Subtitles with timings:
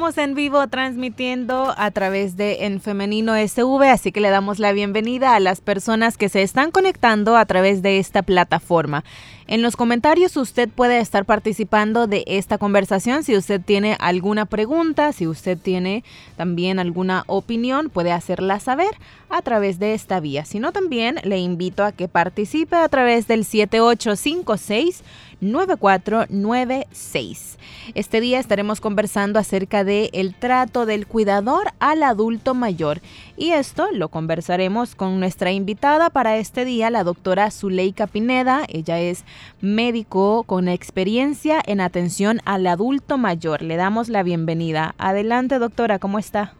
[0.00, 4.72] Estamos en vivo transmitiendo a través de En Femenino SV, así que le damos la
[4.72, 9.04] bienvenida a las personas que se están conectando a través de esta plataforma.
[9.46, 13.24] En los comentarios usted puede estar participando de esta conversación.
[13.24, 16.02] Si usted tiene alguna pregunta, si usted tiene
[16.38, 18.92] también alguna opinión, puede hacerla saber
[19.28, 20.46] a través de esta vía.
[20.46, 25.02] Si no, también le invito a que participe a través del 7856
[25.40, 27.58] 9496.
[27.94, 33.00] Este día estaremos conversando acerca de el trato del cuidador al adulto mayor
[33.36, 38.64] y esto lo conversaremos con nuestra invitada para este día, la doctora Zuleika Pineda.
[38.68, 39.24] Ella es
[39.60, 43.62] médico con experiencia en atención al adulto mayor.
[43.62, 44.94] Le damos la bienvenida.
[44.98, 46.54] Adelante, doctora, ¿cómo está?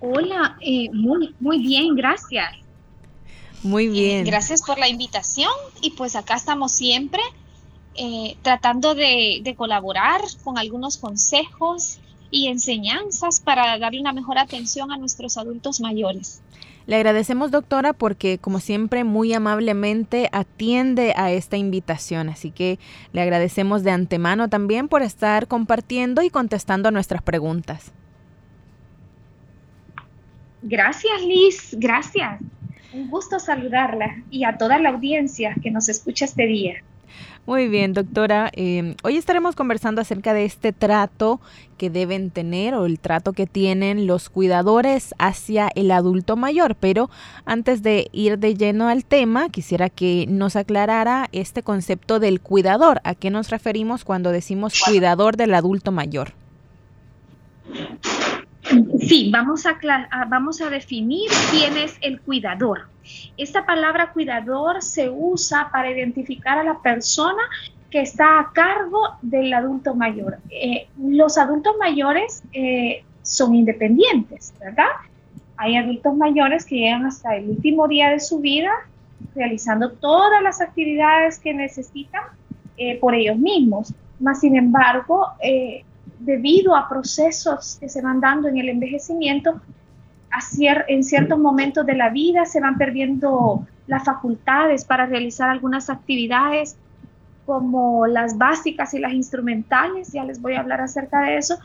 [0.00, 2.61] Hola, eh, muy, muy bien, gracias.
[3.62, 4.24] Muy bien.
[4.24, 7.22] gracias por la invitación y pues acá estamos siempre
[7.94, 11.98] eh, tratando de, colaborar con algunos consejos
[12.30, 16.40] y enseñanzas para darle una mejor atención a nuestros adultos mayores.
[16.86, 22.30] Le agradecemos, doctora, porque como siempre muy amablemente atiende a esta invitación.
[22.30, 22.78] Así que
[23.12, 27.92] le agradecemos de antemano también por estar compartiendo y contestando nuestras preguntas.
[30.62, 31.76] Gracias, Liz.
[31.78, 32.40] Gracias.
[32.92, 36.74] Un gusto saludarla y a toda la audiencia que nos escucha este día.
[37.44, 38.50] Muy bien, doctora.
[38.52, 41.40] Em, hoy estaremos conversando acerca de este trato
[41.76, 46.76] que deben tener o el trato que tienen los cuidadores hacia el adulto mayor.
[46.76, 47.10] Pero
[47.44, 53.00] antes de ir de lleno al tema, quisiera que nos aclarara este concepto del cuidador.
[53.02, 56.34] ¿A qué nos referimos cuando decimos cuidador del adulto mayor?
[59.00, 59.78] Sí, vamos a,
[60.28, 62.88] vamos a definir quién es el cuidador.
[63.36, 67.42] Esta palabra cuidador se usa para identificar a la persona
[67.90, 70.38] que está a cargo del adulto mayor.
[70.50, 74.86] Eh, los adultos mayores eh, son independientes, ¿verdad?
[75.56, 78.70] Hay adultos mayores que llegan hasta el último día de su vida
[79.34, 82.22] realizando todas las actividades que necesitan
[82.76, 83.92] eh, por ellos mismos.
[84.18, 85.26] Más sin embargo,
[86.24, 89.60] debido a procesos que se van dando en el envejecimiento,
[90.88, 96.76] en ciertos momentos de la vida se van perdiendo las facultades para realizar algunas actividades
[97.44, 101.58] como las básicas y las instrumentales, ya les voy a hablar acerca de eso,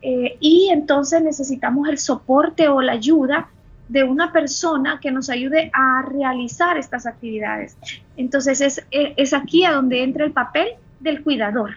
[0.00, 3.48] eh, y entonces necesitamos el soporte o la ayuda
[3.88, 7.76] de una persona que nos ayude a realizar estas actividades.
[8.16, 10.68] Entonces es, es aquí a donde entra el papel
[11.00, 11.76] del cuidador.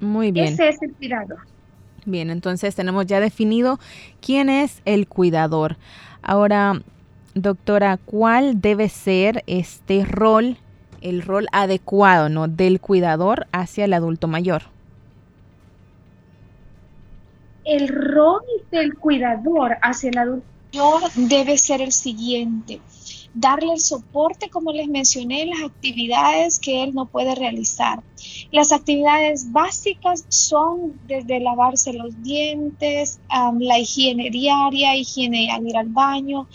[0.00, 0.46] Muy bien.
[0.46, 1.51] Ese es el cuidador.
[2.04, 3.78] Bien, entonces tenemos ya definido
[4.20, 5.76] quién es el cuidador.
[6.20, 6.82] Ahora,
[7.34, 10.56] doctora, ¿cuál debe ser este rol,
[11.00, 12.48] el rol adecuado ¿no?
[12.48, 14.62] del cuidador hacia el adulto mayor?
[17.64, 18.42] El rol
[18.72, 22.80] del cuidador hacia el adulto mayor debe ser el siguiente
[23.34, 28.02] darle el soporte, como les mencioné, las actividades que él no puede realizar.
[28.50, 33.20] Las actividades básicas son desde lavarse los dientes,
[33.58, 36.46] la higiene diaria, higiene al ir al baño,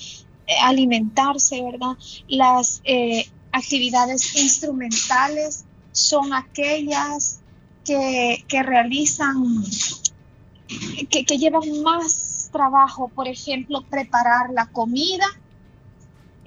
[0.45, 1.97] eh, alimentarse, ¿verdad?
[2.27, 7.39] Las eh, actividades instrumentales son aquellas
[7.83, 9.63] que, realizan,
[11.09, 15.25] que, que llevan más trabajo, por ejemplo, preparar la comida,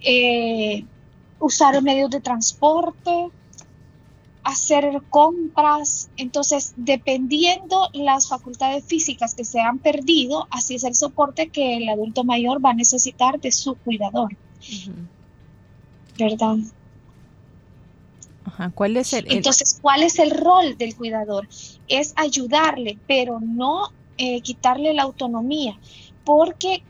[0.03, 0.85] eh,
[1.39, 3.31] usar medios de transporte,
[4.45, 6.11] hacer compras.
[6.17, 11.89] Entonces, dependiendo las facultades físicas que se han perdido, así es el soporte que el
[11.89, 14.37] adulto mayor va a necesitar de su cuidador.
[16.19, 16.57] ¿Verdad?
[18.75, 21.49] ¿Cuál es el, Entonces, ¿cuál es el rol del cuidador?
[21.89, 25.79] Es ayudarle, pero no eh, quitarle la autonomía
[26.25, 26.83] porque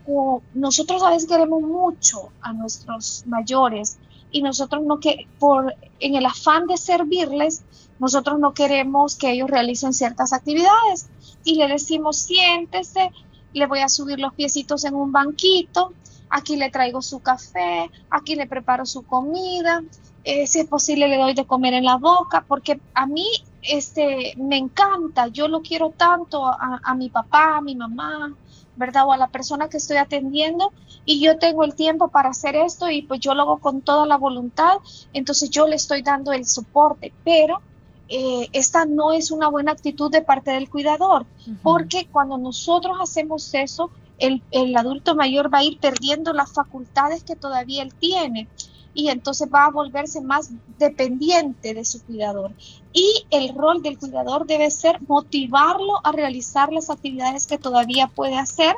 [0.54, 3.98] nosotros a veces queremos mucho a nuestros mayores
[4.30, 7.62] y nosotros no que por en el afán de servirles
[7.98, 11.08] nosotros no queremos que ellos realicen ciertas actividades.
[11.44, 13.10] Y le decimos siéntese
[13.52, 15.92] le voy a subir los piecitos en un banquito
[16.28, 19.82] aquí le traigo su café aquí le preparo su comida
[20.22, 23.26] eh, si es posible le doy de comer en la boca porque a mí
[23.62, 28.34] este me encanta yo lo quiero tanto a, a mi papá a mi mamá
[28.80, 29.06] ¿verdad?
[29.06, 30.72] O a la persona que estoy atendiendo
[31.04, 34.06] y yo tengo el tiempo para hacer esto y pues yo lo hago con toda
[34.06, 34.78] la voluntad,
[35.12, 37.60] entonces yo le estoy dando el soporte, pero
[38.08, 41.26] eh, esta no es una buena actitud de parte del cuidador,
[41.62, 47.22] porque cuando nosotros hacemos eso, el, el, adulto mayor va a ir perdiendo las facultades
[47.22, 48.48] que todavía él tiene
[48.94, 52.52] y entonces va a volverse más dependiente de su cuidador.
[52.92, 58.36] Y el rol del cuidador debe ser motivarlo a realizar las actividades que todavía puede
[58.36, 58.76] hacer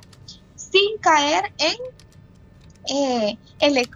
[0.56, 1.76] sin caer en
[2.88, 3.88] eh, el,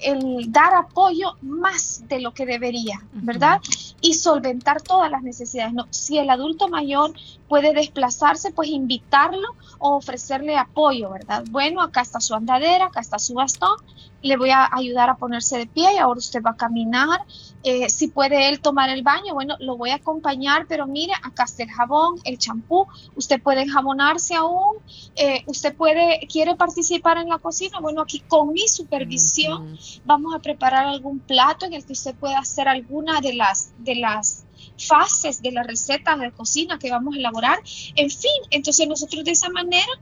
[0.00, 3.60] el, dar apoyo más de lo que debería, ¿verdad?
[4.00, 5.74] Y solventar todas las necesidades.
[5.74, 7.12] No, si el adulto mayor
[7.54, 9.46] puede desplazarse, pues invitarlo
[9.78, 11.44] o ofrecerle apoyo, ¿verdad?
[11.50, 13.76] Bueno, acá está su andadera, acá está su bastón,
[14.22, 17.20] le voy a ayudar a ponerse de pie y ahora usted va a caminar.
[17.62, 21.44] Eh, si puede él tomar el baño, bueno, lo voy a acompañar, pero mire, acá
[21.44, 24.78] está el jabón, el champú, usted puede enjabonarse aún,
[25.14, 30.40] eh, usted puede, quiere participar en la cocina, bueno, aquí con mi supervisión vamos a
[30.40, 34.43] preparar algún plato en el que usted pueda hacer alguna de las, de las
[34.78, 37.58] fases de las recetas de cocina que vamos a elaborar.
[37.94, 39.92] En fin, entonces nosotros de esa manera,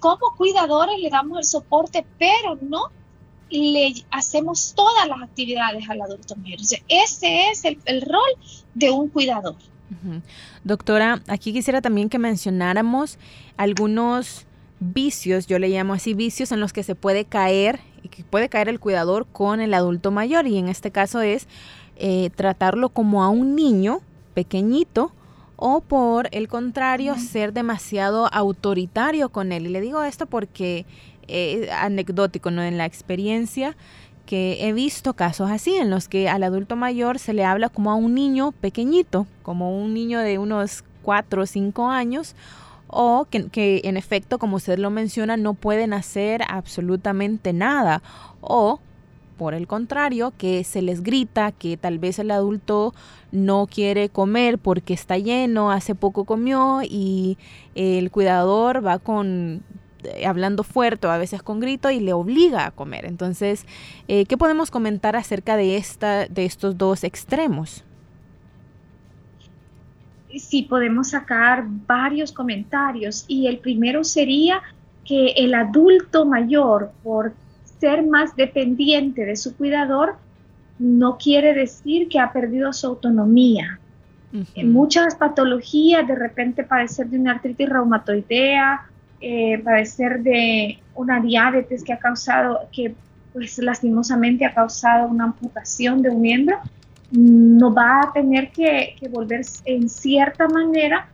[0.00, 2.90] como cuidadores, le damos el soporte, pero no
[3.50, 6.58] le hacemos todas las actividades al adulto mayor.
[6.60, 8.20] ese es el, rol
[8.74, 9.56] de un cuidador.
[10.64, 13.18] Doctora, aquí quisiera también que mencionáramos
[13.58, 14.46] algunos
[14.80, 18.48] vicios, yo le llamo así vicios en los que se puede caer y que puede
[18.48, 21.46] caer el cuidador con el adulto mayor y en este caso es
[21.96, 24.00] eh, tratarlo como a un niño
[24.34, 25.12] pequeñito
[25.56, 29.66] o por el contrario ser demasiado autoritario con él.
[29.66, 30.86] Y le digo esto porque
[31.28, 32.62] eh, anecdótico, ¿no?
[32.62, 33.76] En la experiencia
[34.26, 37.90] que he visto casos así, en los que al adulto mayor se le habla como
[37.90, 42.34] a un niño pequeñito, como un niño de unos 4 o 5 años,
[42.86, 48.02] o que, que, en efecto, como usted lo menciona, no pueden hacer absolutamente nada,
[48.40, 48.80] o
[49.42, 52.94] por el contrario, que se les grita que tal vez el adulto
[53.32, 57.38] no quiere comer porque está lleno, hace poco comió y
[57.74, 59.64] el cuidador va con
[60.04, 63.04] eh, hablando fuerte o a veces con grito y le obliga a comer.
[63.04, 63.66] Entonces,
[64.06, 67.82] eh, ¿qué podemos comentar acerca de, esta, de estos dos extremos?
[70.38, 74.62] Sí, podemos sacar varios comentarios y el primero sería
[75.04, 77.32] que el adulto mayor, por
[77.82, 80.14] ser más dependiente de su cuidador,
[80.78, 83.80] no quiere decir que ha perdido su autonomía.
[84.54, 88.82] En muchas patologías, de repente padecer de una artritis reumatoidea,
[89.20, 92.94] eh, padecer de una diabetes que ha causado, que
[93.32, 96.58] pues lastimosamente ha causado una amputación de un miembro,
[97.10, 101.08] no va a tener que, volver en cierta manera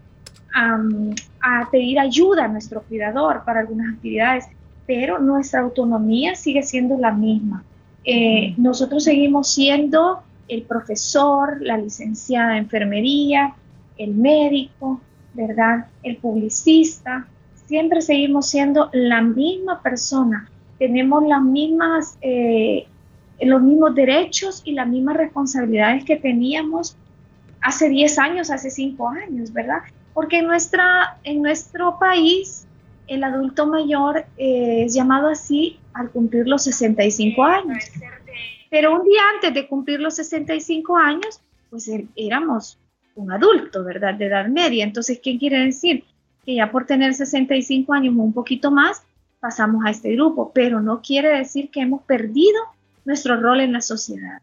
[0.55, 4.44] a pedir ayuda a nuestro cuidador para algunas actividades,
[4.88, 7.62] pero nuestra autonomía sigue siendo la misma.
[8.05, 13.55] Eh, nosotros seguimos siendo el profesor, la licenciada de enfermería,
[13.99, 15.02] el médico,
[15.35, 15.88] ¿verdad?
[16.02, 17.29] El publicista,
[17.67, 20.49] siempre seguimos siendo la misma persona,
[20.79, 22.87] tenemos las mismas, eh,
[23.43, 26.96] los mismos derechos y las mismas responsabilidades que teníamos
[27.61, 29.81] hace 10 años, hace 5 años, ¿verdad?
[30.14, 32.68] Porque en, nuestra, en nuestro país
[33.08, 37.84] el adulto mayor eh, es llamado así al cumplir los 65 años.
[38.70, 41.40] Pero un día antes de cumplir los 65 años,
[41.71, 42.78] pues éramos
[43.14, 44.14] un adulto, ¿verdad?
[44.14, 44.85] De edad media.
[44.85, 46.04] Entonces, ¿qué quiere decir?
[46.49, 49.02] que ya por tener 65 años o un poquito más,
[49.38, 52.59] pasamos a este grupo, pero no quiere decir que hemos perdido
[53.04, 54.40] nuestro rol en la sociedad.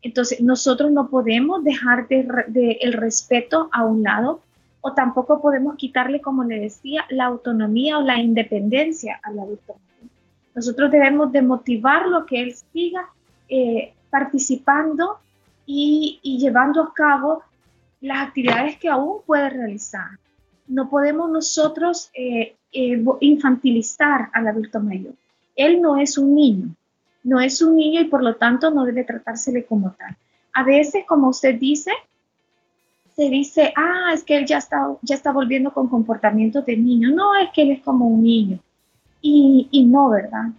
[0.00, 4.40] Entonces, nosotros no podemos dejar de, el respeto a un lado
[4.82, 9.76] o tampoco podemos quitarle, como le decía, la autonomía o la independencia al adulto.
[10.54, 13.08] Nosotros debemos de motivarlo que él siga
[13.48, 15.18] eh, participando
[15.64, 17.42] y, y llevando a cabo
[18.02, 20.18] las actividades que aún puede realizar
[20.72, 25.14] no podemos nosotros eh, eh, infantilizar al adulto mayor.
[25.54, 26.74] Él no es un niño,
[27.24, 30.16] no es un niño y por lo tanto no debe tratársele como tal.
[30.54, 31.92] A veces, como usted dice,
[33.14, 37.10] se dice, ah, es que él ya está, ya está volviendo con comportamiento de niño.
[37.10, 38.58] No, es que él es como un niño.
[39.20, 40.50] Y, y no, ¿verdad?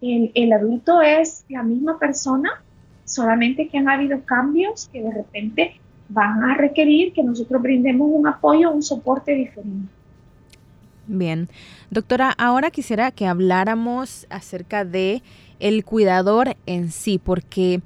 [0.00, 2.62] El, el, adulto es la misma persona,
[3.04, 8.26] solamente que han habido cambios que de repente van a requerir que nosotros brindemos un
[8.26, 9.88] apoyo, un soporte diferente.
[11.08, 11.48] Bien,
[11.90, 15.22] doctora, ahora quisiera que habláramos acerca de
[15.60, 17.80] el cuidador en sí, porque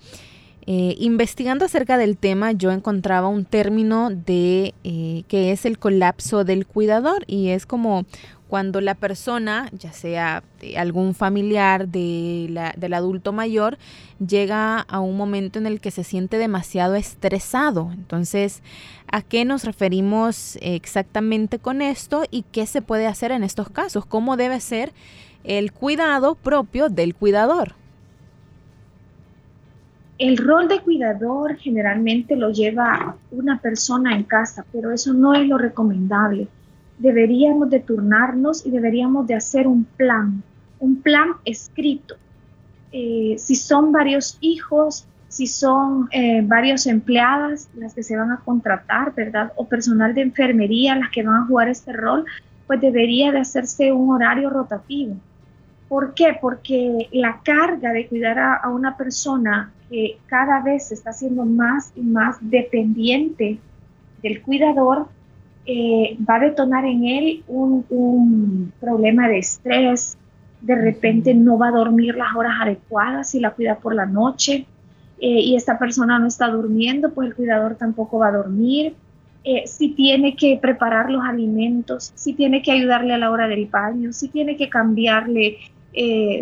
[0.73, 6.45] eh, investigando acerca del tema yo encontraba un término de eh, que es el colapso
[6.45, 8.05] del cuidador y es como
[8.47, 10.45] cuando la persona, ya sea
[10.77, 13.79] algún familiar de del adulto mayor,
[14.25, 17.91] llega a un momento en el que se siente demasiado estresado.
[17.93, 18.63] Entonces,
[19.11, 24.07] ¿a qué nos referimos exactamente con esto y qué se puede hacer en estos casos?
[24.07, 24.93] ¿Cómo debe ser
[25.43, 27.80] el cuidado propio del cuidador?
[30.21, 35.49] El rol de cuidador generalmente lo lleva una persona en casa, pero eso no es
[35.49, 36.47] lo recomendable
[37.01, 40.43] deberíamos de turnarnos y deberíamos de hacer un plan,
[40.79, 42.17] un plan escrito.
[42.93, 48.41] Eh, si son varios hijos, si son eh, varios empleadas las que se van a
[48.45, 49.53] contratar, ¿verdad?
[49.57, 52.27] O personal de enfermería las que van a jugar este rol,
[52.67, 55.17] pues debería de hacerse un horario rotativo.
[55.89, 56.37] ¿Por qué?
[56.41, 61.93] Porque la carga de cuidar a, una persona que cada vez se está haciendo más
[61.97, 63.59] y más dependiente
[64.23, 65.09] del cuidador,
[65.67, 70.17] eh, va a detonar en él un, problema de estrés,
[70.61, 74.67] de repente no va a dormir las horas adecuadas si la cuida por la noche
[75.19, 78.95] eh, y esta persona no está durmiendo, pues el cuidador tampoco va a dormir.
[79.43, 83.67] Eh, si tiene que preparar los alimentos, si tiene que ayudarle a la hora del
[83.67, 85.59] baño, si tiene que cambiarle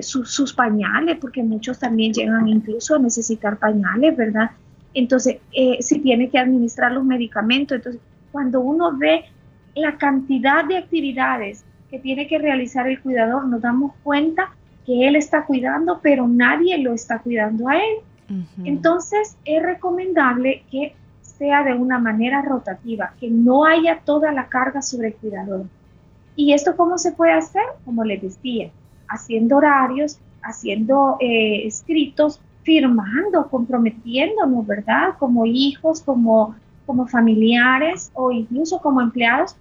[0.03, 4.51] sus pañales, porque muchos también llegan incluso a necesitar pañales, ¿verdad?
[4.95, 5.39] Entonces,
[5.81, 8.01] si tiene que administrar los medicamentos, entonces
[8.33, 9.25] cuando uno ve
[9.75, 14.51] la cantidad de actividades que tiene que realizar el cuidador, nos damos cuenta
[14.85, 17.97] que él está cuidando, pero nadie lo está cuidando a él.
[18.65, 24.83] Entonces, es recomendable que sea de una manera rotativa, que no haya toda la carga
[24.83, 25.65] sobre el cuidador.
[26.37, 27.63] ¿Y esto cómo se puede hacer?
[27.85, 28.71] Como les decía,
[29.09, 35.15] haciendo horarios, haciendo eh, escritos, firmando, comprometiéndonos, ¿verdad?
[35.19, 36.55] Como hijos, como
[36.89, 39.55] como familiares o incluso como empleados,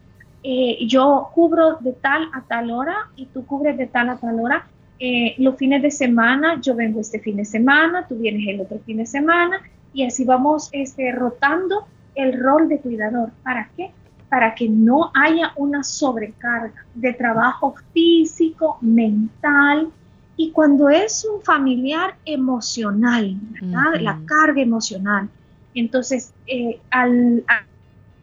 [0.44, 4.40] eh, yo cubro de tal a tal hora y tú cubres de tal a tal
[4.40, 4.66] hora.
[4.98, 8.80] Eh, los fines de semana, yo vengo este fin de semana, tú vienes el otro
[8.80, 9.60] fin de semana
[9.92, 11.86] y así vamos este, rotando
[12.16, 13.32] el rol de cuidador.
[13.44, 13.92] ¿Para qué?
[14.30, 19.90] Para que no haya una sobrecarga de trabajo físico, mental,
[20.36, 24.00] y cuando es un familiar emocional, ¿verdad?
[24.00, 25.30] La carga emocional.
[25.74, 27.64] Entonces, eh, al, a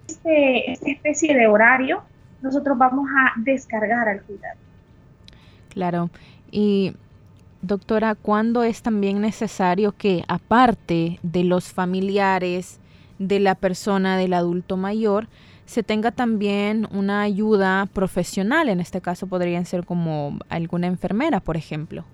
[0.06, 2.02] este, esta especie de horario,
[2.40, 4.58] nosotros vamos a descargar al cuidado.
[5.70, 6.10] Claro.
[6.52, 6.94] Y
[7.62, 12.78] doctora, ¿cuándo es también necesario que, aparte de los familiares
[13.18, 15.26] de la persona, del adulto mayor,
[15.66, 18.68] se tenga también una ayuda profesional?
[18.68, 22.04] En este caso podrían ser como alguna enfermera, por ejemplo.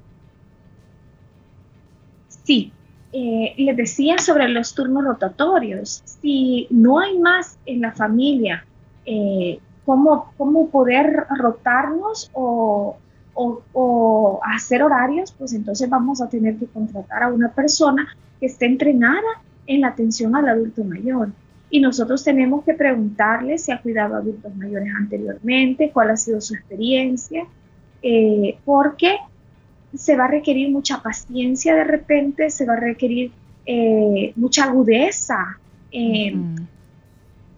[2.29, 2.73] Sí,
[3.13, 6.03] eh, les decía sobre los turnos rotatorios.
[6.05, 8.65] Si no hay más en la familia,
[9.05, 10.33] eh, ¿cómo,
[10.71, 12.97] poder rotarnos o,
[14.43, 15.33] hacer horarios?
[15.33, 19.89] Pues entonces vamos a tener que contratar a una persona que esté entrenada en la
[19.89, 21.31] atención al adulto mayor.
[21.71, 26.41] Y nosotros tenemos que preguntarle si ha cuidado a adultos mayores anteriormente, cuál ha sido
[26.41, 27.47] su experiencia,
[28.03, 29.17] eh, porque
[29.95, 33.33] se va a requerir mucha paciencia de repente, se va a requerir
[33.67, 35.59] eh, mucha agudeza
[35.93, 36.35] eh,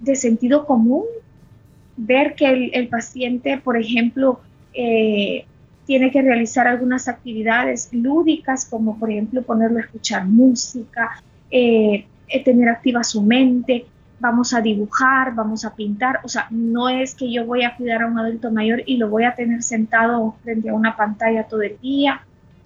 [0.01, 1.05] de sentido común,
[1.97, 4.41] ver que el, paciente, por ejemplo,
[4.75, 5.45] eh,
[5.87, 13.05] tiene que realizar algunas actividades lúdicas, como por ejemplo ponerlo a escuchar música, tener activa
[13.05, 13.85] su mente,
[14.23, 18.03] vamos a dibujar, vamos a pintar, o sea, no es que yo voy a cuidar
[18.03, 21.63] a un adulto mayor y lo voy a tener sentado frente a una pantalla todo
[21.63, 22.23] el día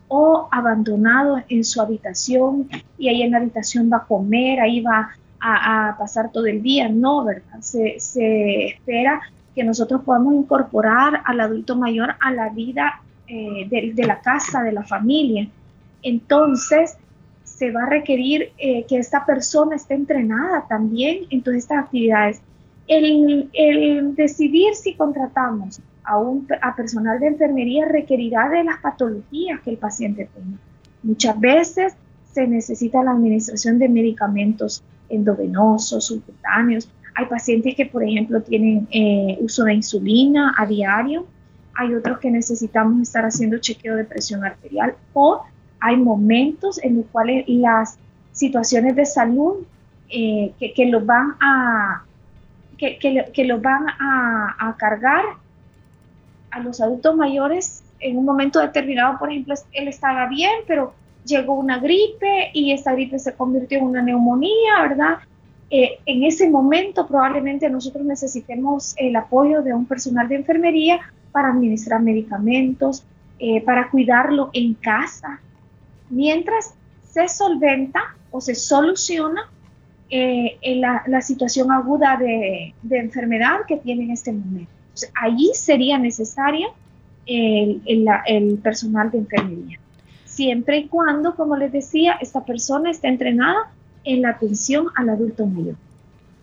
[0.09, 5.09] o abandonado en su habitación y ahí en la habitación va a comer, ahí va
[5.41, 7.61] a, pasar todo el día, no, ¿verdad?
[7.61, 9.23] Se, espera
[9.55, 14.73] que nosotros podamos incorporar al adulto mayor a la vida eh, de, la casa, de
[14.73, 15.49] la familia.
[16.03, 16.99] Entonces,
[17.57, 22.41] se va a requerir eh, que esta persona esté entrenada también en todas estas actividades.
[22.87, 23.51] El,
[24.15, 29.79] decidir si contratamos a, un, a personal de enfermería requerirá de las patologías que el
[29.79, 30.59] paciente tenga.
[31.03, 31.95] Muchas veces
[32.31, 36.91] se necesita la administración de medicamentos endovenosos, subcutáneos.
[37.15, 41.27] Hay pacientes que, por ejemplo, tienen eh, uso de insulina a diario.
[41.75, 45.43] Hay otros que necesitamos estar haciendo chequeo de presión arterial o
[45.87, 47.97] hay momentos en los cuales las
[48.33, 49.65] situaciones de salud
[50.09, 52.03] eh, que, los van a
[52.77, 55.25] que, que, los van a, cargar
[56.51, 60.93] a los adultos mayores en un momento determinado, por ejemplo, él estaba bien, pero
[61.25, 65.19] llegó una gripe y esa gripe se convirtió en una neumonía, ¿verdad?
[65.71, 70.99] Eh, en ese momento probablemente nosotros necesitemos el apoyo de un personal de enfermería
[71.31, 73.05] para administrar medicamentos,
[73.39, 75.41] eh, para cuidarlo en casa,
[76.11, 76.75] mientras
[77.09, 79.51] se solventa o se soluciona
[80.09, 80.59] eh,
[81.07, 84.71] la, situación aguda de, enfermedad que tiene en este momento.
[85.21, 86.69] allí sería necesaria
[87.27, 87.83] el,
[88.27, 89.81] el, personal de enfermería,
[90.25, 93.73] siempre y cuando, como les decía, esta persona esté entrenada
[94.05, 95.75] en la atención al adulto mayor.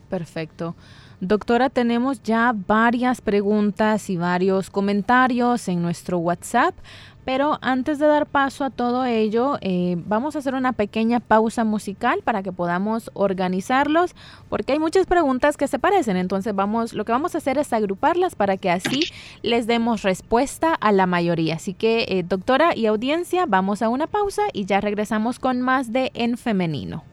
[0.09, 0.75] Perfecto.
[1.21, 6.75] Doctora, tenemos ya varias preguntas y varios comentarios en nuestro WhatsApp.
[7.25, 11.63] Pero antes de dar paso a todo ello, eh, vamos a hacer una pequeña pausa
[11.63, 14.15] musical para que podamos organizarlos,
[14.49, 16.17] porque hay muchas preguntas que se parecen.
[16.17, 19.05] Entonces vamos, lo que vamos a hacer es agruparlas para que así
[19.41, 21.55] les demos respuesta a la mayoría.
[21.55, 25.93] Así que, eh, doctora y audiencia, vamos a una pausa y ya regresamos con más
[25.93, 27.12] de En Femenino.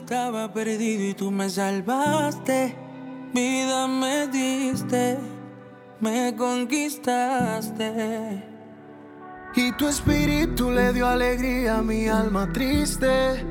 [0.00, 2.74] Estaba perdido y tú me salvaste.
[3.32, 5.18] Vida me diste,
[6.00, 7.88] me conquistaste.
[9.54, 13.44] Y tu espíritu le dio alegría a mi alma triste.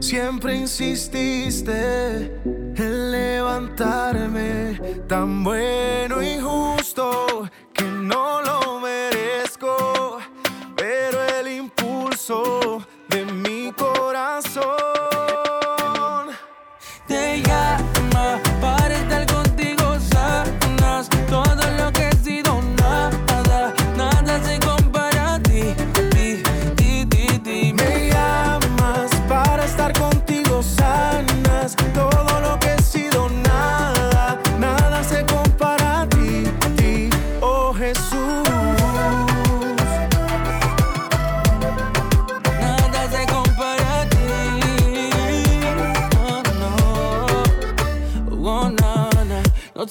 [0.00, 7.50] Siempre insististe en levantarme, tan bueno y justo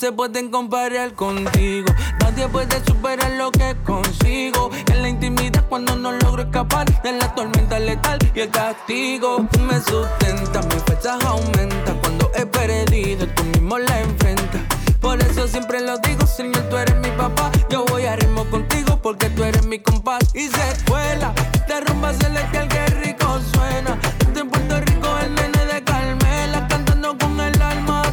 [0.06, 1.88] se pueden comparar contigo.
[2.20, 4.70] Nadie puede superar lo que consigo.
[4.92, 9.80] En la intimidad cuando no logro escapar de la tormenta letal y el castigo me
[9.82, 10.62] sustenta.
[10.62, 13.26] Mi fuerza aumenta cuando he perdido.
[13.36, 14.62] Tú mismo la enfrentas.
[15.00, 17.52] Por eso siempre lo digo, Señor, tú eres mi papá.
[17.70, 20.24] Yo voy a ritmo contigo porque tú eres mi compás.
[20.34, 21.34] Y se escuela,
[21.68, 24.00] te rumba celestial, que rico suena.
[24.36, 28.06] en Puerto Rico, el nene de Carmela, cantando con el alma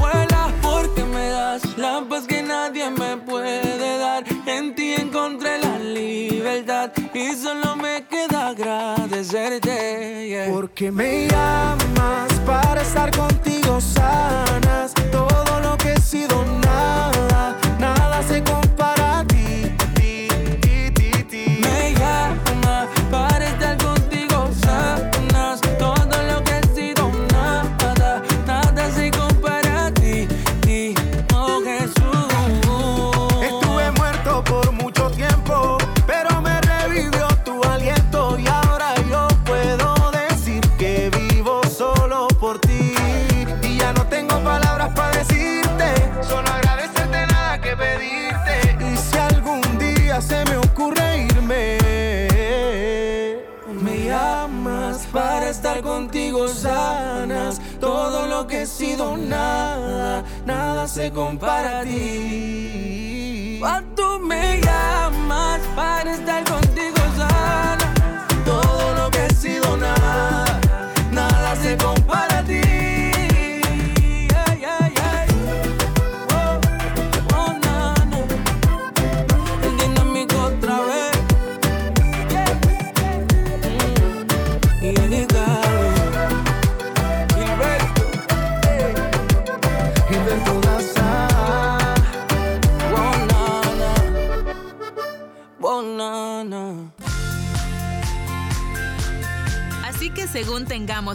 [0.00, 4.24] vuela porque me das la paz que nadie me puede dar.
[4.46, 10.48] En ti encontré la libertad y solo me queda agradecerte.
[10.50, 13.33] Porque me llamas para estar contigo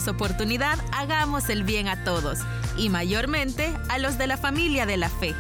[0.08, 2.40] oportunidad, hagamos el bien a todos,
[2.78, 5.36] y mayormente a los de la familia de la fe.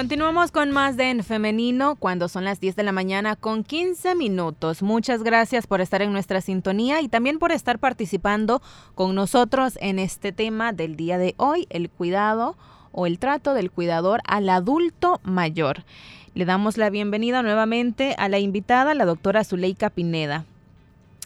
[0.00, 4.14] Continuamos con más de En Femenino cuando son las 10 de la mañana con 15
[4.14, 4.82] minutos.
[4.82, 8.62] Muchas gracias por estar en nuestra sintonía y también por estar participando
[8.94, 12.56] con nosotros en este tema del día de hoy, el cuidado
[12.92, 15.84] o el trato del cuidador al adulto mayor.
[16.32, 20.46] Le damos la bienvenida nuevamente a la invitada, la doctora Zuleika Pineda.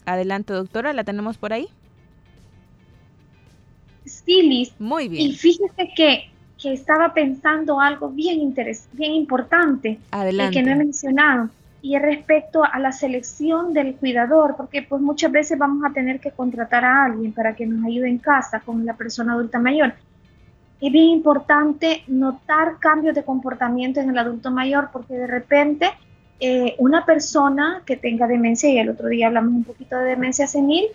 [0.05, 1.69] Adelante, doctora, ¿la tenemos por ahí?
[4.03, 4.73] Sí, Liz.
[4.79, 5.29] Muy bien.
[5.29, 6.34] Y fíjese que
[6.65, 9.99] que estaba pensando algo bien interesante, bien importante
[10.31, 11.47] y que no he mencionado
[11.83, 16.19] y es respecto a la selección del cuidador, porque pues muchas veces vamos a tener
[16.19, 19.93] que contratar a alguien para que nos ayude en casa con la persona adulta mayor.
[20.81, 25.91] Es bien importante notar cambios de comportamiento en el adulto mayor, porque de repente
[26.39, 30.47] eh, una persona que tenga demencia, y el otro día hablamos un poquito de demencia
[30.47, 30.85] senil,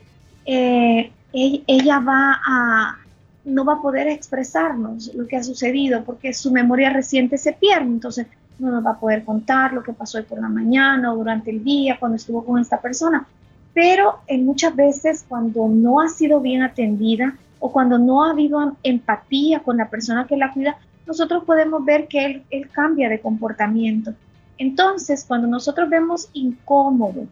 [0.47, 2.99] eh, ella va a,
[3.45, 7.87] no va a poder expresarnos lo que ha sucedido porque su memoria reciente se pierde,
[7.87, 8.27] entonces
[8.59, 11.51] no nos va a poder contar lo que pasó hoy por la mañana o durante
[11.51, 13.27] el día cuando estuvo con esta persona.
[13.73, 19.61] Pero muchas veces cuando no ha sido bien atendida o cuando no ha habido empatía
[19.61, 20.77] con la persona que la cuida,
[21.07, 24.13] nosotros podemos ver que él cambia de comportamiento.
[24.59, 27.27] Entonces, cuando nosotros vemos incómodo,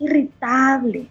[0.00, 1.06] irritable,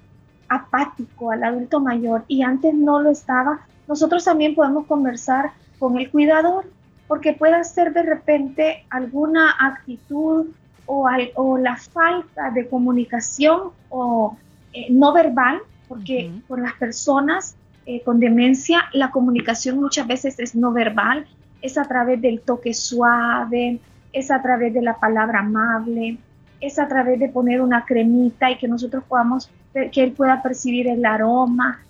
[0.49, 6.09] apático al adulto mayor y antes no lo estaba, nosotros también podemos conversar con el
[6.09, 6.65] cuidador,
[7.07, 10.47] porque puede ser de repente alguna actitud
[10.85, 14.37] o, o la falta de comunicación o
[14.73, 20.55] eh, no verbal, porque con las personas eh, con demencia la comunicación muchas veces es
[20.55, 21.27] no verbal,
[21.61, 23.79] es a través del toque suave,
[24.13, 26.17] es a través de la palabra amable,
[26.61, 30.87] es a través de poner una cremita y que nosotros podamos, que él pueda percibir
[30.87, 31.81] el aroma,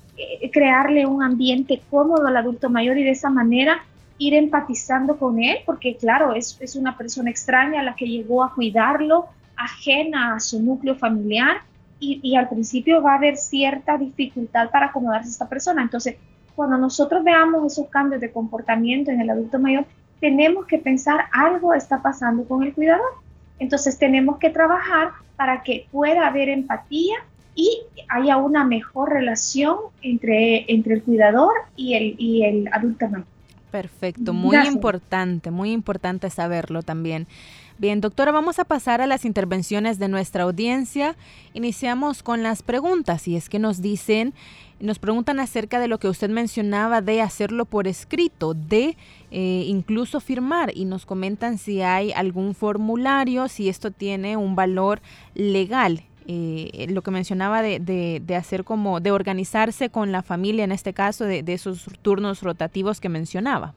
[0.51, 3.83] crearle un ambiente cómodo al adulto mayor y de esa manera
[4.17, 8.43] ir empatizando con él, porque claro, es, es una persona extraña a la que llegó
[8.43, 11.57] a cuidarlo, ajena a su núcleo familiar
[11.99, 15.81] y, y, al principio va a haber cierta dificultad para acomodarse a esta persona.
[15.81, 16.17] Entonces,
[16.55, 19.85] cuando nosotros veamos esos cambios de comportamiento en el adulto mayor,
[20.19, 23.09] tenemos que pensar algo está pasando con el cuidador.
[23.59, 27.15] Entonces tenemos que trabajar para que pueda haber empatía
[27.55, 33.27] y haya una mejor relación entre, entre el cuidador y el, y el adulto mayor.
[33.71, 37.27] Perfecto, muy importante, muy importante saberlo también.
[37.79, 41.15] Bien, doctora, vamos a pasar a las intervenciones de nuestra audiencia.
[41.53, 44.35] Iniciamos con las preguntas y es que nos dicen,
[44.79, 48.95] nos preguntan acerca de lo que usted mencionaba de hacerlo por escrito, de
[49.31, 55.01] eh, incluso firmar y nos comentan si hay algún formulario, si esto tiene un valor
[55.33, 56.03] legal.
[56.27, 60.93] Eh, lo que mencionaba de, de, hacer como, de organizarse con la familia en este
[60.93, 63.73] caso, de, esos turnos rotativos que mencionaba?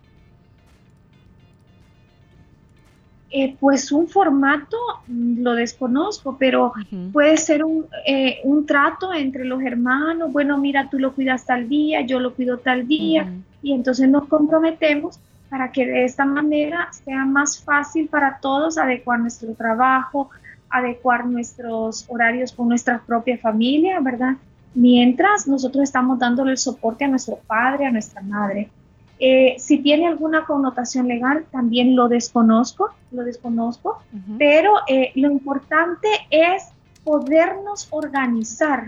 [3.31, 4.77] Eh, pues un formato
[5.09, 6.73] mm, lo desconozco, pero
[7.13, 11.69] puede ser un, eh, un, trato entre los hermanos, bueno, mira, tú lo cuidas tal
[11.69, 13.29] día, yo lo cuido tal día,
[13.63, 15.19] y entonces nos comprometemos
[15.51, 20.31] para que de esta manera sea más fácil para todos adecuar nuestro trabajo,
[20.70, 24.37] adecuar nuestros horarios con nuestra propia familia, ¿verdad?
[24.74, 28.70] Mientras nosotros estamos dándole el soporte a nuestro padre, a nuestra madre.
[29.18, 34.02] Eh, si tiene alguna connotación legal, también lo desconozco, lo desconozco,
[34.38, 36.64] pero eh, lo importante es
[37.02, 38.85] podernos organizar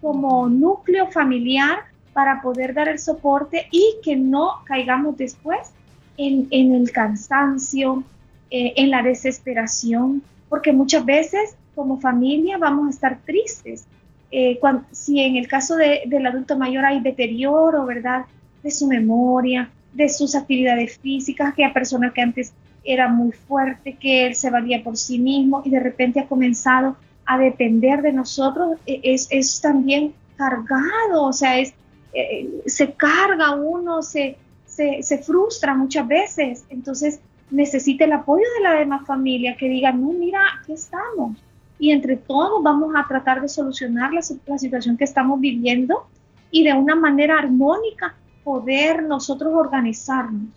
[0.00, 1.80] como núcleo familiar
[2.14, 5.72] para poder dar el soporte y que no caigamos después
[6.16, 8.02] en, el cansancio,
[8.50, 13.86] eh, en la desesperación, porque muchas veces como familia vamos a estar tristes.
[14.30, 14.60] Eh,
[14.92, 18.26] si en el caso del adulto mayor hay deterioro, ¿verdad?
[18.62, 22.52] De su memoria, de sus actividades físicas, que a persona que antes
[22.84, 26.96] era muy fuerte, que él se valía por sí mismo y de repente ha comenzado
[27.24, 31.74] a depender de nosotros, e, es, es también cargado, o sea, es,
[32.12, 34.36] eh, se carga uno, se,
[34.66, 36.64] se, se frustra muchas veces.
[36.70, 41.36] Entonces, necesita el apoyo de la demás familia que diga, no, mira, aquí estamos.
[41.78, 46.06] Y entre todos vamos a tratar de solucionar la, situación que estamos viviendo
[46.50, 50.48] y de una manera armónica poder nosotros organizarnos.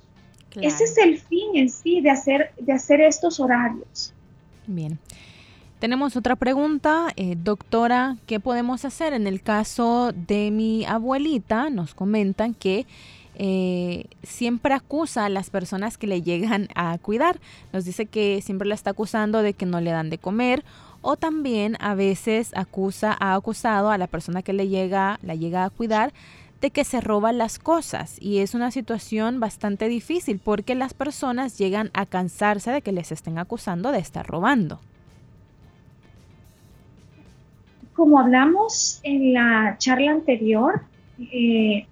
[0.55, 4.13] Ese es el fin en sí de hacer, de hacer estos horarios.
[4.67, 4.99] Bien.
[5.79, 11.69] Tenemos otra pregunta, eh, doctora, ¿qué podemos hacer en el caso de mi abuelita?
[11.69, 12.85] Nos comentan que
[13.35, 17.39] eh, siempre acusa a las personas que le llegan a cuidar.
[17.71, 20.63] Nos dice que siempre la está acusando de que no le dan de comer
[21.01, 25.65] o también a veces acusa, ha acusado a la persona que le llega, la llega
[25.65, 26.13] a cuidar
[26.61, 31.57] de que se roban las cosas y es una situación bastante difícil porque las personas
[31.57, 34.79] llegan a cansarse de que les estén acusando de estar robando.
[37.93, 40.83] Como hablamos en la charla anterior,
[41.19, 41.85] eh,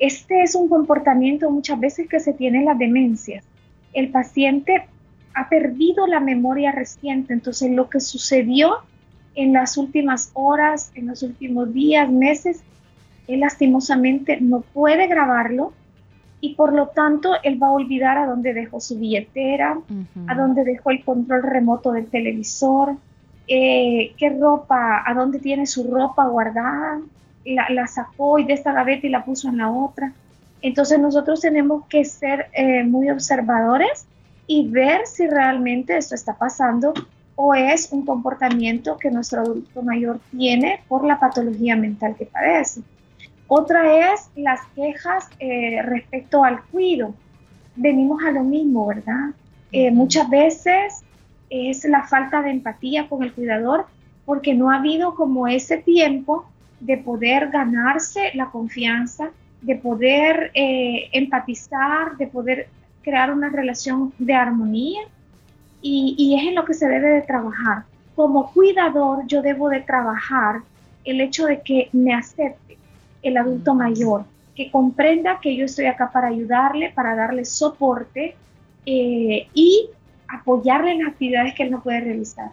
[0.00, 3.44] este es un comportamiento muchas veces que se tiene en las demencias.
[3.92, 4.86] El paciente
[5.34, 8.78] ha perdido la memoria reciente, entonces lo que sucedió
[9.34, 12.62] en las últimas horas, en los últimos días, meses,
[13.28, 15.72] él lastimosamente no puede grabarlo
[16.40, 19.78] y por lo tanto él va a olvidar a dónde dejó su billetera,
[20.26, 22.96] a dónde dejó el control remoto del televisor,
[23.46, 27.00] eh, qué ropa, a dónde tiene su ropa guardada,
[27.44, 30.12] la, sacó y de esta gaveta y la puso en la otra.
[30.62, 34.06] Entonces nosotros tenemos que ser eh, muy observadores
[34.46, 36.92] y ver si realmente esto está pasando
[37.36, 42.82] o es un comportamiento que nuestro adulto mayor tiene por la patología mental que padece.
[43.48, 47.14] Otra es las quejas eh, respecto al cuido.
[47.76, 49.30] Venimos a lo mismo, ¿verdad?
[49.72, 51.02] Eh, muchas veces
[51.48, 53.86] es la falta de empatía con el cuidador
[54.24, 56.44] porque no ha habido como ese tiempo
[56.80, 62.68] de poder ganarse la confianza, de poder eh, empatizar, de poder
[63.02, 65.02] crear una relación de armonía
[65.82, 67.84] y, es en lo que se debe de trabajar.
[68.14, 70.62] Como cuidador yo debo de trabajar
[71.04, 72.76] el hecho de que me acepte
[73.22, 78.34] el adulto mayor, que comprenda que yo estoy acá para ayudarle, para darle soporte
[78.86, 79.88] eh, y
[80.28, 82.50] apoyarle en las actividades que él no puede realizar.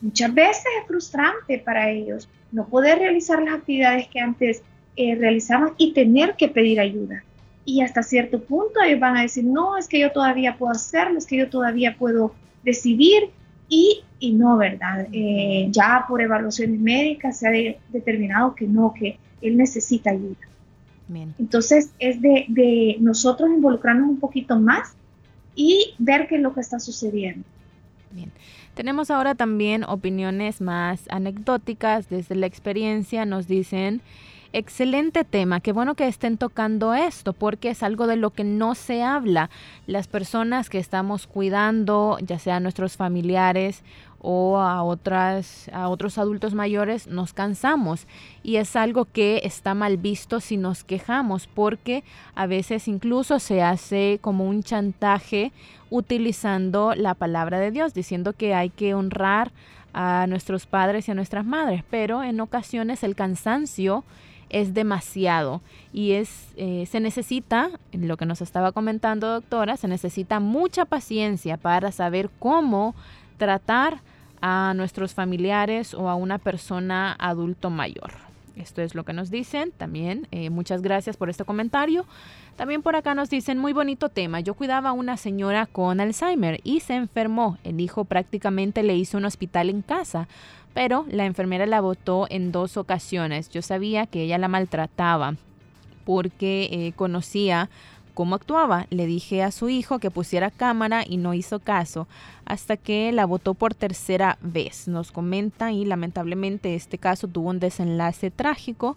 [0.00, 4.62] Muchas veces es frustrante para ellos no poder realizar las actividades que antes
[4.96, 7.24] eh, realizaban y tener que pedir ayuda.
[7.64, 11.18] Y hasta cierto punto ellos van a decir, no, es que yo todavía puedo hacerlo,
[11.18, 13.30] es que yo todavía puedo decidir
[13.68, 15.06] y, y no, ¿verdad?
[15.12, 17.52] Eh, ya por evaluaciones médicas se ha
[17.88, 20.36] determinado que no, que él necesita ayuda.
[21.38, 24.94] Entonces es de, de nosotros involucrarnos un poquito más
[25.54, 27.44] y ver qué es lo que está sucediendo.
[28.10, 28.30] Bien.
[28.74, 33.26] Tenemos ahora también opiniones más anecdóticas desde la experiencia.
[33.26, 34.00] Nos dicen,
[34.54, 38.74] excelente tema, qué bueno que estén tocando esto porque es algo de lo que no
[38.74, 39.50] se habla.
[39.86, 43.82] Las personas que estamos cuidando, ya sea nuestros familiares
[44.22, 48.06] o a otras a otros adultos mayores nos cansamos.
[48.42, 52.04] Y es algo que está mal visto si nos quejamos porque
[52.34, 55.52] a veces incluso se hace como un chantaje
[55.90, 59.50] utilizando la palabra de Dios diciendo que hay que honrar
[59.92, 61.82] a nuestros padres y a nuestras madres.
[61.90, 64.04] Pero en ocasiones el cansancio
[64.50, 70.40] es demasiado y es eh, se necesita lo que nos estaba comentando doctora se necesita
[70.40, 72.94] mucha paciencia para saber cómo
[73.38, 74.02] tratar
[74.42, 78.12] a nuestros familiares o a una persona adulto mayor.
[78.56, 80.26] Esto es lo que nos dicen también.
[80.30, 82.04] Eh, muchas gracias por este comentario.
[82.56, 84.40] También por acá nos dicen, muy bonito tema.
[84.40, 87.56] Yo cuidaba a una señora con Alzheimer y se enfermó.
[87.64, 90.28] El hijo prácticamente le hizo un hospital en casa,
[90.74, 93.48] pero la enfermera la votó en dos ocasiones.
[93.48, 95.36] Yo sabía que ella la maltrataba
[96.04, 97.70] porque eh, conocía
[98.14, 98.86] cómo actuaba.
[98.90, 102.06] Le dije a su hijo que pusiera cámara y no hizo caso
[102.44, 104.88] hasta que la votó por tercera vez.
[104.88, 108.96] Nos comenta y lamentablemente este caso tuvo un desenlace trágico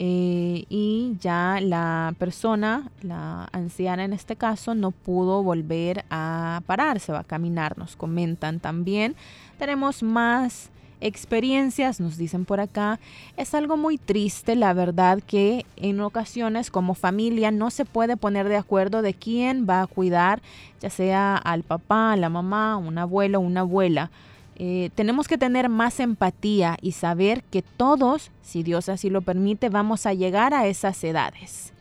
[0.00, 7.10] eh, y ya la persona, la anciana en este caso, no pudo volver a pararse
[7.10, 7.76] o a caminar.
[7.76, 9.16] Nos comentan también.
[9.58, 12.98] Tenemos más experiencias, nos dicen por acá.
[13.36, 18.48] Es algo muy triste, la verdad, que en ocasiones como familia no se puede poner
[18.48, 20.42] de acuerdo de quién va a cuidar,
[20.80, 24.10] ya sea al papá, a la mamá, un abuelo, una abuela.
[24.56, 29.68] Eh, tenemos que tener más empatía y saber que todos, si Dios así lo permite,
[29.68, 31.72] vamos a llegar a esas edades.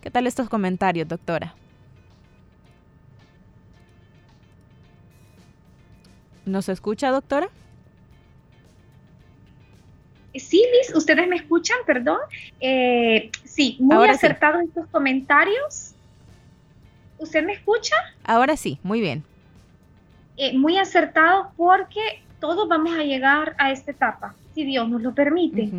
[0.00, 1.54] ¿Qué tal estos comentarios, doctora?
[6.44, 7.48] ¿Nos escucha, doctora?
[10.34, 11.78] Sí, Liz, ¿ustedes me escuchan?
[11.86, 12.18] Perdón.
[12.60, 15.92] Eh, sí, muy acertado en tus comentarios.
[17.18, 17.94] ¿Usted me escucha?
[18.24, 19.22] Ahora sí, muy bien.
[20.36, 22.00] Eh, muy acertado porque
[22.40, 25.70] todos vamos a llegar a esta etapa, si Dios nos lo permite.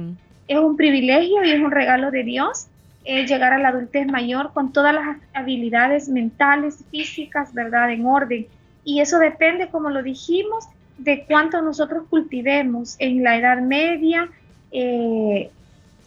[0.48, 2.68] Es un privilegio y es un regalo de Dios
[3.08, 7.91] eh, llegar a la adultez mayor con todas las habilidades mentales, físicas, ¿verdad?
[7.91, 8.48] En orden.
[8.84, 10.65] Y eso depende, como lo dijimos,
[10.98, 14.30] de cuánto nosotros cultivemos en la edad media,
[14.71, 15.51] eh,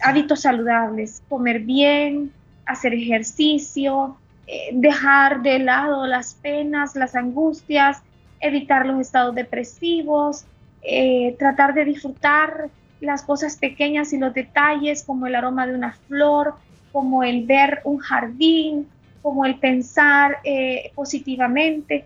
[0.01, 2.31] hábitos saludables, comer bien,
[2.65, 4.17] hacer ejercicio,
[4.47, 8.01] eh, dejar de lado las penas, las angustias,
[8.39, 10.45] evitar los estados depresivos,
[10.81, 12.69] eh, tratar de disfrutar
[13.01, 16.55] las cosas pequeñas y los detalles como el aroma de una flor,
[16.91, 18.87] como el ver un jardín,
[19.21, 22.05] como el pensar eh, positivamente.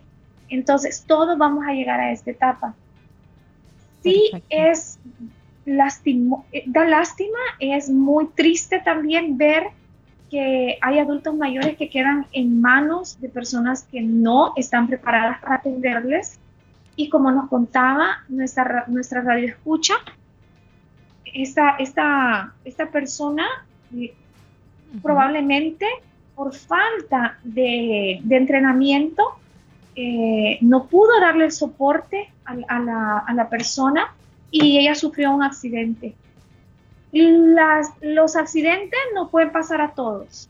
[0.49, 2.75] Entonces, todos vamos a llegar a esta etapa.
[4.01, 4.99] Sí es
[5.65, 9.67] lastimo, eh, da lástima, es muy triste también ver
[10.29, 15.55] que hay adultos mayores que quedan en manos de personas que no están preparadas para
[15.55, 16.39] atenderles.
[16.95, 19.93] Y como nos contaba nuestra, nuestra radio escucha,
[21.33, 23.45] esta, esta, esta persona
[23.95, 24.13] eh,
[25.01, 25.85] probablemente
[26.35, 29.23] por falta de, entrenamiento
[29.95, 34.13] eh, no pudo darle el soporte a, la, a, la, persona
[34.53, 36.13] y ella sufrió un accidente.
[37.11, 40.47] Los accidentes no pueden pasar a todos,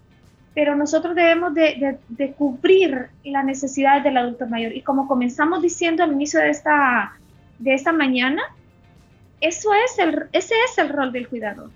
[0.54, 4.74] pero nosotros debemos de, de, cubrir las necesidades del adulto mayor.
[4.74, 7.18] Y como comenzamos diciendo al inicio de esta,
[7.60, 8.44] de esta mañana,
[9.40, 11.70] eso es el, ese es el rol del cuidador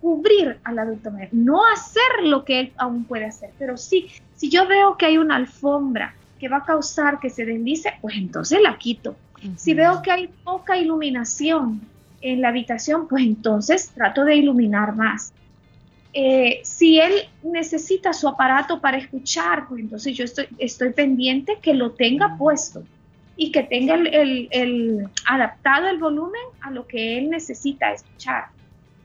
[0.00, 4.48] cubrir al adulto mayor, no hacer lo que él aún puede hacer, pero sí, si
[4.48, 8.60] yo veo que hay una alfombra que va a causar que se deslice, pues entonces
[8.62, 9.16] la quito.
[9.56, 11.80] Si veo que hay poca iluminación
[12.20, 15.32] en la habitación, pues entonces trato de iluminar más.
[16.12, 21.74] Eh, si él necesita su aparato para escuchar, pues entonces yo estoy, estoy pendiente que
[21.74, 22.82] lo tenga puesto
[23.36, 28.46] y que tenga el, el adaptado el volumen a lo que él necesita escuchar.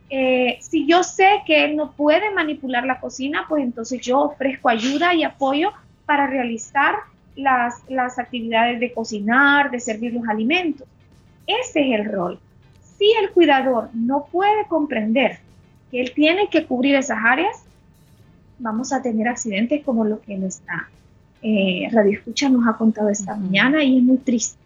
[0.10, 4.70] Eh, si yo sé que él no puede manipular la cocina, pues entonces yo ofrezco
[4.70, 5.72] ayuda y apoyo
[6.06, 6.96] para realizar
[7.36, 10.88] las, las actividades de cocinar, de servir los alimentos.
[11.48, 12.40] Ese es el rol.
[12.98, 15.40] Si el cuidador no puede comprender
[15.92, 17.64] que él tiene que cubrir esas áreas,
[18.60, 20.90] vamos a tener accidentes como lo que nuestra
[21.42, 24.58] eh, radio escucha nos ha contado esta mañana y es muy triste.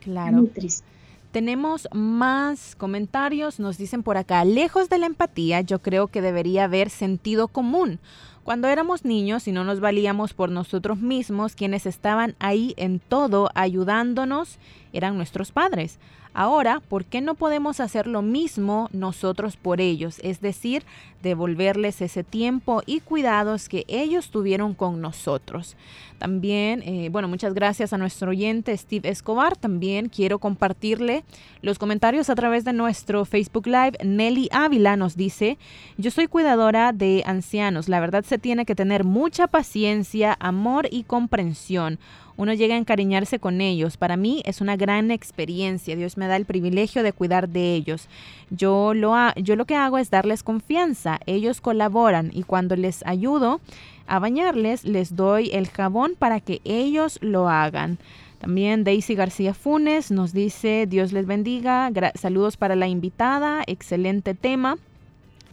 [0.00, 0.38] Claro.
[0.38, 0.84] Muy triste.
[1.30, 6.64] Tenemos más comentarios, nos dicen por acá, lejos de la empatía, yo creo que debería
[6.64, 8.00] haber sentido común.
[8.48, 13.50] Cuando éramos niños y no nos valíamos por nosotros mismos, quienes estaban ahí en todo
[13.54, 14.56] ayudándonos
[14.92, 15.98] eran nuestros padres.
[16.34, 20.20] Ahora, ¿por qué no podemos hacer lo mismo nosotros por ellos?
[20.22, 20.84] Es decir,
[21.22, 25.74] devolverles ese tiempo y cuidados que ellos tuvieron con nosotros.
[26.18, 29.56] También, eh, bueno, muchas gracias a nuestro oyente Steve Escobar.
[29.56, 31.24] También quiero compartirle
[31.62, 33.98] los comentarios a través de nuestro Facebook Live.
[34.04, 35.58] Nelly Ávila nos dice,
[35.96, 37.88] yo soy cuidadora de ancianos.
[37.88, 41.98] La verdad se tiene que tener mucha paciencia, amor y comprensión
[42.38, 43.96] uno llega a encariñarse con ellos.
[43.96, 45.96] Para mí es una gran experiencia.
[45.96, 48.08] Dios me da el privilegio de cuidar de ellos.
[48.48, 51.18] Yo lo, yo lo que hago es darles confianza.
[51.26, 53.60] Ellos colaboran y cuando les ayudo
[54.06, 57.98] a bañarles, les doy el jabón para que ellos lo hagan.
[58.38, 64.78] También Daisy García Funes nos dice, Dios les bendiga, saludos para la invitada, excelente tema.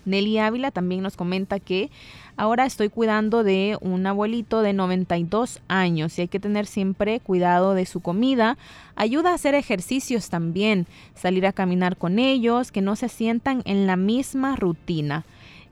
[0.05, 1.89] Nelly Ávila también nos comenta que
[2.37, 7.73] ahora estoy cuidando de un abuelito de 92 años y hay que tener siempre cuidado
[7.73, 8.57] de su comida.
[8.95, 13.87] Ayuda a hacer ejercicios también, salir a caminar con ellos, que no se sientan en
[13.87, 15.25] la misma rutina.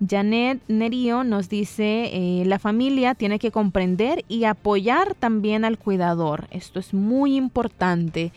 [0.06, 6.48] Janet Nerio nos dice, eh, la familia tiene que comprender y apoyar también al cuidador.
[6.52, 8.32] Esto es muy importante.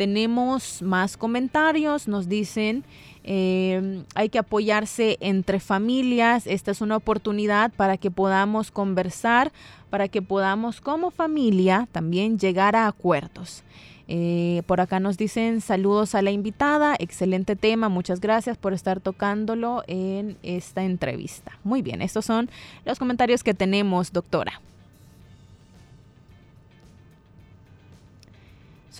[0.00, 2.84] Tenemos más comentarios, nos dicen,
[3.22, 6.46] eh, hay que apoyarse entre familias.
[6.46, 9.52] Esta es una oportunidad para que podamos conversar,
[9.90, 13.62] para que podamos como familia también llegar a acuerdos.
[14.08, 19.00] Eh, por acá nos dicen saludos a la invitada, excelente tema, muchas gracias por estar
[19.00, 21.58] tocándolo en esta entrevista.
[21.62, 22.48] Muy bien, estos son
[22.86, 24.62] los comentarios que tenemos, doctora.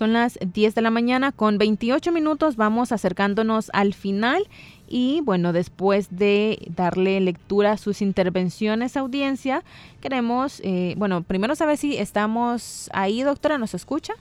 [0.01, 4.47] Son las 10 de la mañana con 28 minutos, vamos acercándonos al final
[4.87, 9.63] y bueno, después de darle lectura a sus intervenciones audiencia,
[10.01, 14.15] queremos, eh, bueno, primero saber si estamos ahí, doctora, ¿nos escucha?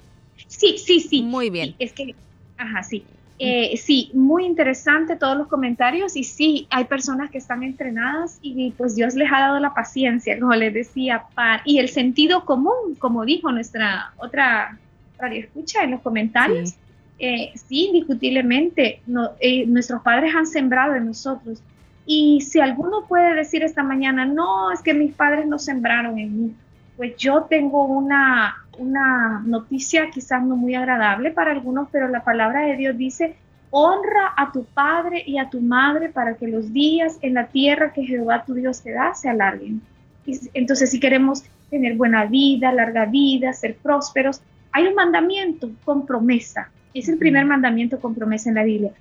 [0.48, 1.22] Sí, sí, sí.
[1.22, 1.74] Muy bien.
[1.78, 2.14] es que,
[2.58, 3.02] ajá, sí.
[3.38, 8.72] Eh, sí, muy interesante todos los comentarios y sí, hay personas que están entrenadas y
[8.72, 11.24] pues Dios les ha dado la paciencia, como les decía,
[11.64, 14.78] y el sentido común, como dijo nuestra otra
[15.20, 16.70] radio escucha en los comentarios.
[16.70, 16.76] Sí,
[17.18, 21.62] eh, sí indiscutiblemente, no, eh, nuestros padres han sembrado en nosotros.
[22.06, 26.42] Y si alguno puede decir esta mañana, no, es que mis padres no sembraron en
[26.42, 26.54] mí,
[26.96, 32.62] pues yo tengo una, una noticia quizás no muy agradable para algunos, pero la palabra
[32.62, 33.36] de Dios dice,
[33.70, 37.92] honra a tu padre y a tu madre para que los días en la tierra
[37.92, 39.82] que Jehová tu Dios te da se alarguen.
[40.26, 44.42] Y entonces si queremos tener buena vida, larga vida, ser prósperos,
[44.72, 46.70] hay un mandamiento con promesa.
[46.94, 48.92] Es el primer mandamiento con promesa en la Biblia.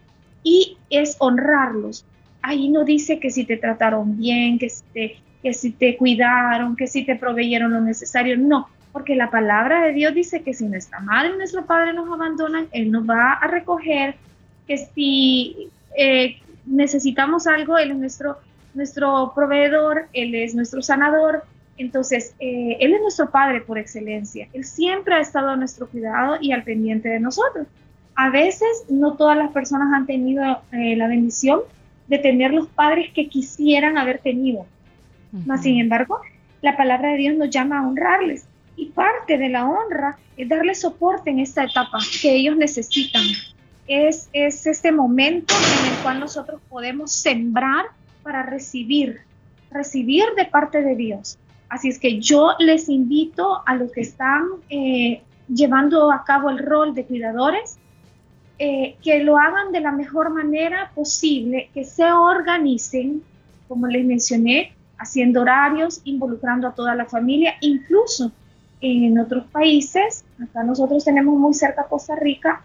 [0.43, 2.05] Y es honrarlos.
[2.41, 6.76] ahí no dice que si te trataron bien, que si te, que si te cuidaron,
[6.76, 10.65] que si te proveyeron lo necesario, no, porque la palabra de Dios dice que si
[10.65, 14.15] nuestra madre y nuestro padre nos abandonan, Él nos va a recoger,
[14.67, 18.38] que si eh, necesitamos algo, Él es nuestro,
[18.74, 21.43] nuestro proveedor, Él es nuestro sanador,
[21.80, 24.49] entonces, eh, Él es nuestro Padre por excelencia.
[24.51, 27.67] Él siempre ha estado a nuestro cuidado y al pendiente de nosotros.
[28.15, 31.61] A veces no todas las personas han tenido eh, la bendición
[32.07, 34.65] de tener los padres que quisieran haber tenido.
[35.61, 36.19] sin embargo,
[36.61, 38.45] la palabra de Dios nos llama a honrarles.
[38.75, 43.23] Y parte de la honra es darles soporte en esta etapa que ellos necesitan.
[43.88, 47.86] Es, es este momento en el cual nosotros podemos sembrar
[48.21, 49.21] para recibir,
[49.71, 51.39] recibir de parte de Dios.
[51.70, 56.57] Así es que yo les invito a los que están eh, llevando a cabo el
[56.57, 57.78] rol de cuidadores,
[58.57, 63.24] eh, que lo hagan de la mejor manera posible, que se organicen,
[63.67, 68.32] como les mencioné, haciendo horarios, involucrando a toda la familia, incluso
[68.82, 72.63] en otros países, acá nosotros tenemos muy cerca Costa Rica,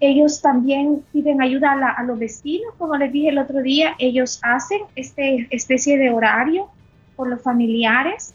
[0.00, 4.40] ellos también piden ayuda a, a, los vecinos, como les dije el otro día, ellos
[4.42, 6.68] hacen este especie de horario
[7.16, 8.34] por los familiares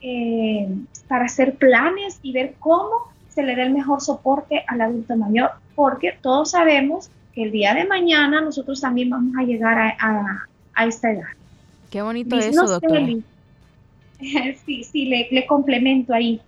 [0.00, 0.68] eh,
[1.08, 2.90] para hacer planes y ver cómo
[3.28, 7.74] se le da el mejor soporte al adulto mayor, porque todos sabemos que el día
[7.74, 11.28] de mañana nosotros también vamos a llegar a, esta edad.
[11.90, 13.00] Qué bonito eso, doctora.
[14.66, 16.40] sí, sí, le, complemento ahí.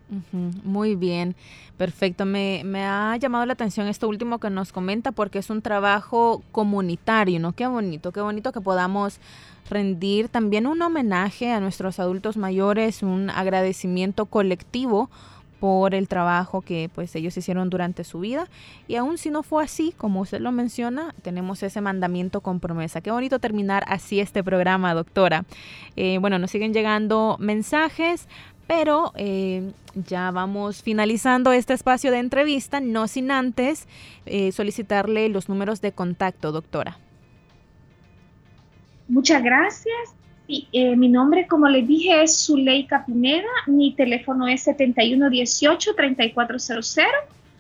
[0.64, 1.36] muy bien,
[1.76, 2.26] perfecto.
[2.26, 6.42] Me, me, ha llamado la atención esto último que nos comenta porque es un trabajo
[6.52, 7.52] comunitario, ¿no?
[7.52, 9.20] Qué bonito, qué bonito que podamos
[9.68, 15.10] rendir también un homenaje a nuestros adultos mayores, un agradecimiento colectivo
[15.60, 18.48] por el trabajo que pues ellos hicieron durante su vida.
[18.88, 23.02] Y aún si no fue así como usted lo menciona tenemos ese mandamiento con promesa.
[23.02, 25.44] Qué bonito terminar así este programa doctora.
[25.96, 28.26] Eh, bueno nos siguen llegando mensajes
[28.66, 33.86] pero eh, ya vamos finalizando este espacio de entrevista no sin antes
[34.26, 36.98] eh, solicitarle los números de contacto doctora.
[39.08, 40.14] Muchas gracias.
[40.72, 43.46] Eh, mi nombre, como les dije, es Zuleika Pineda.
[43.66, 47.04] Mi teléfono es 7118-3400.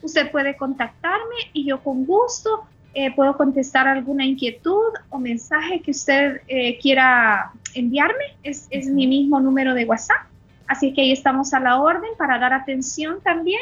[0.02, 2.64] Usted puede contactarme y yo con gusto
[2.94, 8.24] eh, puedo contestar alguna inquietud o mensaje que usted eh, quiera enviarme.
[8.42, 10.26] Es, es mi mismo número de WhatsApp.
[10.66, 13.60] Así que ahí estamos a la orden para dar atención también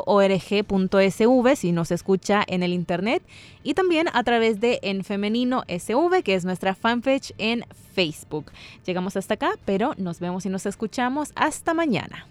[1.56, 3.24] si nos escucha en el internet
[3.64, 8.52] y también a través de En Femenino SV, que es nuestra fanpage en Facebook.
[8.86, 12.28] Llegamos hasta acá, pero nos vemos y nos escuchamos hasta mañana.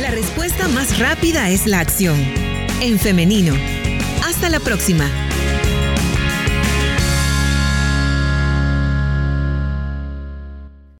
[0.00, 2.18] La respuesta más rápida es la acción.
[2.80, 3.54] En femenino.
[4.24, 5.06] Hasta la próxima.